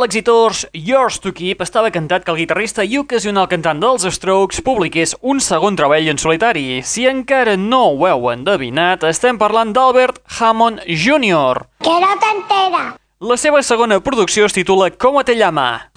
[0.00, 5.14] L'exitós Yours to Keep, estava cantat que el guitarrista i ocasional cantant dels Strokes publiqués
[5.20, 6.80] un segon treball en solitari.
[6.82, 11.66] Si encara no ho heu endevinat, estem parlant d'Albert Hammond Jr.
[11.84, 12.84] Que no te entera.
[13.20, 15.92] La seva segona producció es titula ¿Cómo te llama?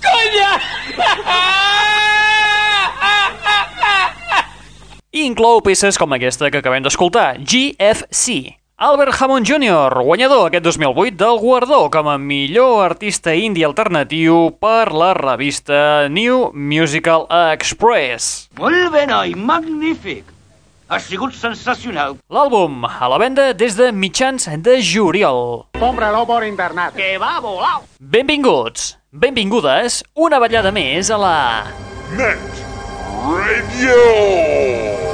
[5.13, 8.62] I inclou peces com aquesta que acabem d'escoltar, GFC.
[8.83, 14.91] Albert Hammond Jr., guanyador aquest 2008 del guardó com a millor artista indie alternatiu per
[14.91, 17.23] la revista New Musical
[17.53, 18.49] Express.
[18.59, 20.27] Molt bé, noi, magnífic.
[20.91, 22.17] Ha sigut sensacional.
[22.27, 25.63] L'àlbum a la venda des de mitjans de juliol.
[25.79, 26.91] Cómpralo por internet.
[26.99, 27.79] Que va volar.
[28.01, 31.37] Benvinguts, benvingudes, una ballada més a la...
[32.19, 32.63] Net
[33.31, 35.12] Radio.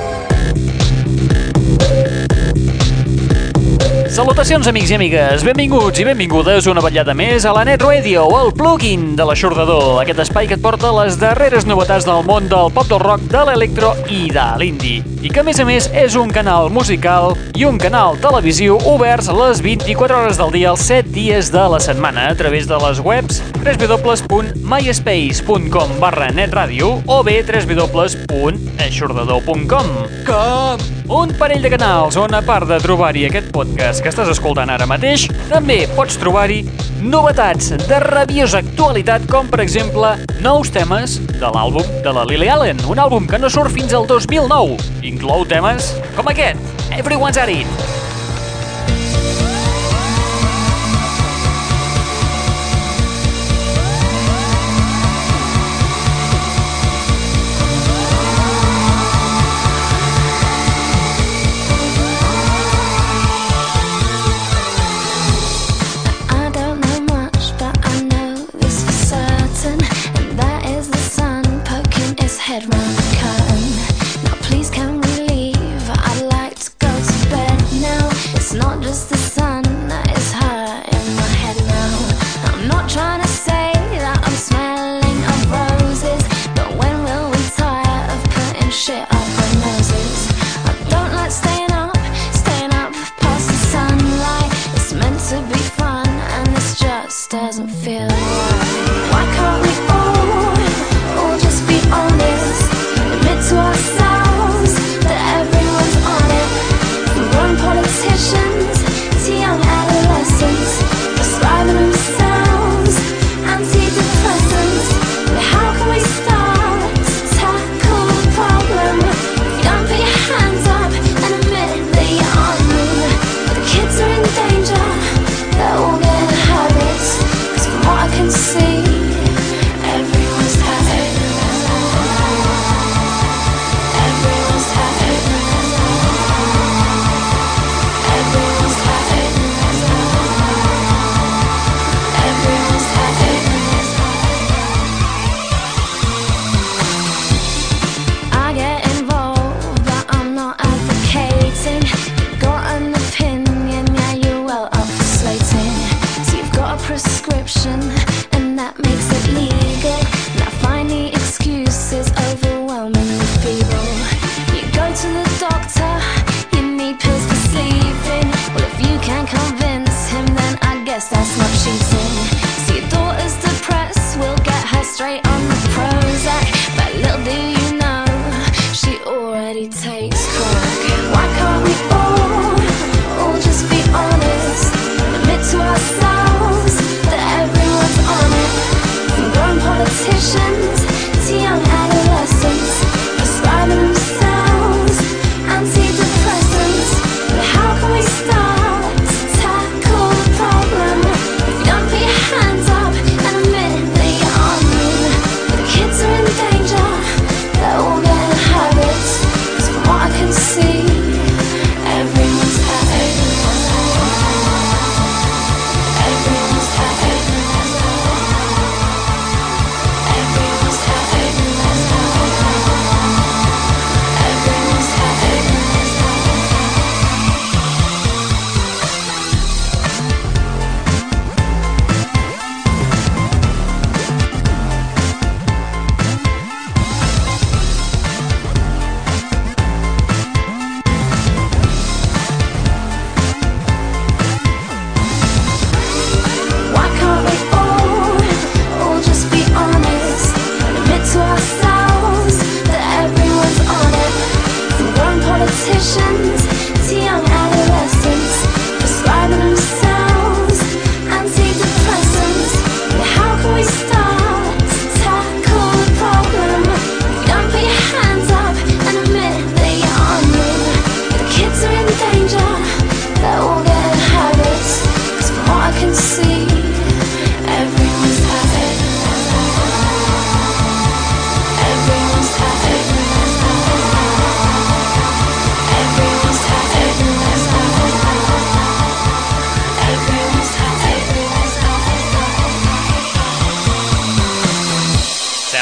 [4.20, 5.44] Salutacions, amics i amigues.
[5.48, 10.20] Benvinguts i benvingudes una vetllada més a la Net Radio, el plugin de l'aixordador, aquest
[10.26, 13.94] espai que et porta les darreres novetats del món del pop del rock, de l'electro
[14.12, 15.06] i de l'indie.
[15.20, 19.28] I que, a més a més, és un canal musical i un canal televisiu oberts
[19.36, 23.02] les 24 hores del dia, els 7 dies de la setmana, a través de les
[23.04, 29.92] webs www.myspace.com barra netradio o bé www.aixordador.com
[30.30, 30.80] Com?
[31.10, 34.86] Un parell de canals on, a part de trobar-hi aquest podcast que estàs escoltant ara
[34.88, 36.62] mateix, també pots trobar-hi
[37.02, 42.84] novetats de rabiosa actualitat, com per exemple nous temes de l'àlbum de la Lily Allen,
[42.90, 44.78] un àlbum que no surt fins al 2009.
[45.08, 48.09] Inclou temes com aquest, Everyone's at It.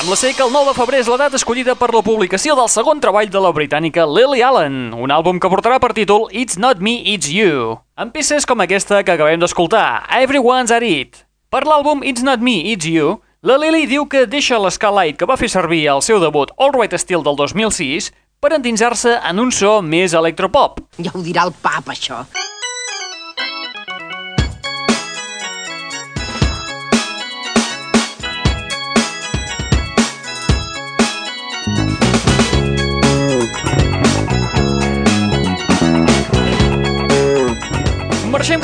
[0.07, 2.69] Sembla ser que el 9 de febrer és la data escollida per la publicació del
[2.71, 6.79] segon treball de la britànica Lily Allen, un àlbum que portarà per títol It's Not
[6.79, 11.25] Me, It's You, amb peces com aquesta que acabem d'escoltar, Everyone's at It.
[11.51, 15.27] Per l'àlbum It's Not Me, It's You, la Lily diu que deixa l'esca light que
[15.27, 19.51] va fer servir al seu debut All Right Steel del 2006 per endinsar-se en un
[19.51, 20.85] so més electropop.
[21.03, 22.23] Ja ho dirà el pap, això.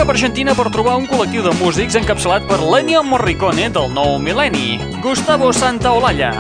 [0.04, 4.18] Cap a Argentina per trobar un col·lectiu de músics encapçalat per l'Ennio Morricone del nou
[4.20, 6.32] mil·lenni, Gustavo Santaolalla.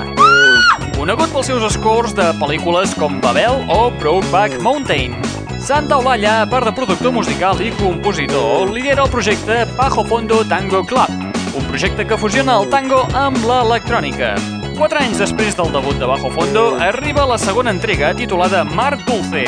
[0.97, 5.15] Conegut pels seus scores de pel·lícules com Babel o Brokeback Mountain.
[5.63, 11.31] Santaolalla, a part de productor musical i compositor, lidera el projecte Bajo Fondo Tango Club,
[11.55, 14.33] un projecte que fusiona el tango amb l'electrònica.
[14.73, 19.45] Quatre anys després del debut de Bajo Fondo, arriba la segona entrega titulada Mar Dulce,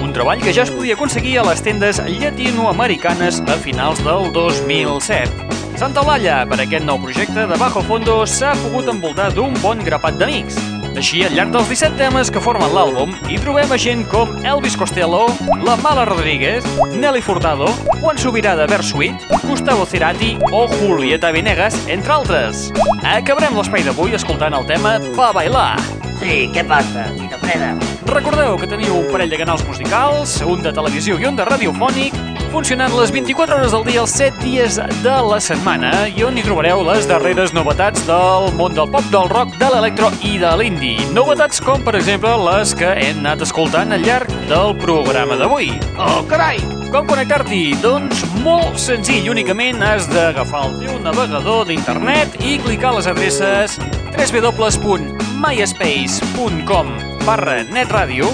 [0.00, 5.50] un treball que ja es podia aconseguir a les tendes llatinoamericanes a finals del 2007.
[5.80, 10.18] Santa Eulàlia, per aquest nou projecte de Bajo Fondo, s'ha pogut envoltar d'un bon grapat
[10.20, 10.58] d'amics.
[10.98, 14.76] Així, al llarg dels 17 temes que formen l'àlbum, hi trobem a gent com Elvis
[14.76, 15.22] Costello,
[15.64, 22.18] La Mala Rodríguez, Nelly Furtado, Juan Subirà de Versuit, Gustavo Cerati o Julieta Venegas, entre
[22.18, 22.68] altres.
[23.00, 25.78] Acabarem l'espai d'avui escoltant el tema Pa Bailar.
[26.20, 27.89] Sí, què passa, Tita Freda?
[28.10, 32.14] Recordeu que teniu un parell de canals musicals, un de televisió i un de radiofònic,
[32.50, 36.42] funcionant les 24 hores del dia els 7 dies de la setmana i on hi
[36.42, 41.06] trobareu les darreres novetats del món del pop, del rock, de l'electro i de l'indie.
[41.14, 45.70] Novetats com, per exemple, les que hem anat escoltant al llarg del programa d'avui.
[45.94, 46.58] Oh, carai!
[46.90, 47.78] Com connectar-t'hi?
[47.84, 53.78] Doncs molt senzill, únicament has d'agafar el teu navegador d'internet i clicar les adreces
[54.18, 58.30] www.myspace.com barra netradio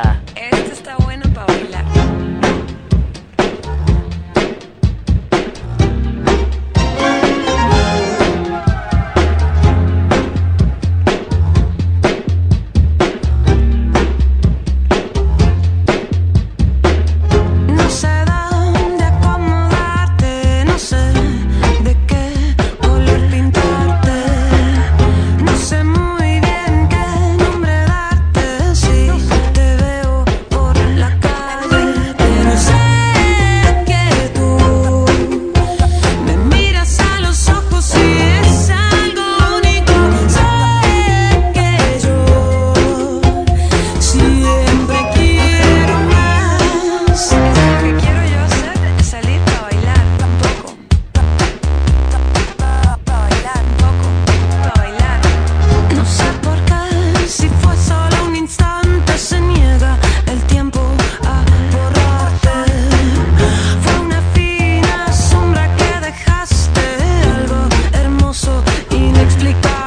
[69.38, 69.87] explicar.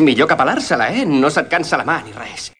[0.00, 1.04] Millor que pelar-se-la, eh?
[1.06, 2.50] No se't cansa la mà ni res.